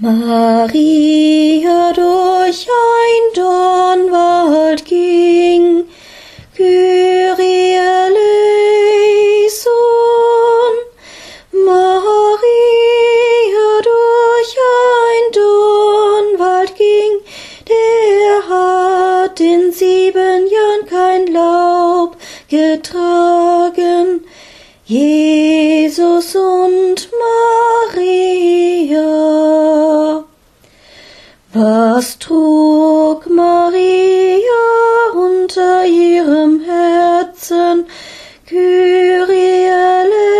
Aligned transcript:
Maria 0.00 1.92
durch 1.92 2.66
ein 2.66 3.34
Dornwald 3.34 4.86
ging, 4.86 5.84
Kyrie 6.56 7.74
eleison. 7.74 8.14
Maria 11.52 11.92
durch 13.82 14.56
ein 14.58 15.32
Dornwald 15.32 16.74
ging, 16.74 17.20
der 17.68 18.48
hat 18.48 19.38
in 19.40 19.72
sieben 19.72 20.46
Jahren 20.48 20.86
kein 20.88 21.26
Laub 21.26 22.16
getragen. 22.48 24.24
Jesus 24.86 26.34
und 26.34 27.10
Maria. 27.12 27.21
Was 31.54 32.18
trug 32.18 33.26
Maria 33.28 34.40
unter 35.12 35.84
ihrem 35.84 36.60
Herzen? 36.60 37.86
Kyrie 38.46 39.66
eleison. 39.66 40.32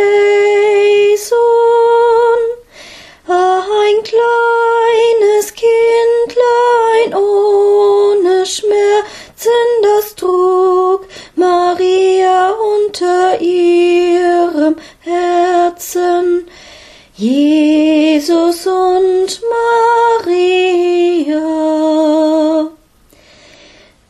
Ein 3.28 4.02
kleines 4.04 5.52
Kindlein 5.52 7.14
ohne 7.14 8.46
Schmerzen, 8.46 9.82
das 9.82 10.14
trug 10.14 11.06
Maria 11.36 12.52
unter 12.52 13.38
ihrem 13.38 14.01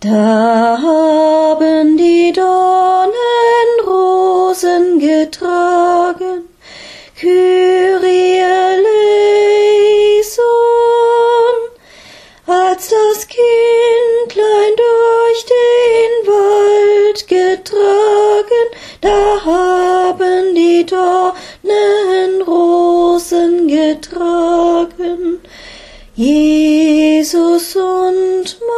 Da 0.02 0.78
haben 0.82 1.96
die 1.96 2.32
Dornen 2.32 3.12
Rosen 3.86 4.98
getragen, 4.98 6.48
Kyrie 7.14 8.42
Leison, 10.18 10.42
als 12.48 12.88
das 12.88 13.28
Kindlein 13.28 14.74
durch 14.76 15.46
den 15.46 16.26
Wald 16.26 17.28
getragen, 17.28 18.66
da 19.02 19.44
haben 19.44 20.52
die 20.56 20.84
Dornen 20.84 22.42
Rosen 22.42 23.68
getragen, 23.68 25.40
Jesus 26.16 27.76
und 27.76 28.58
Maria. 28.58 28.71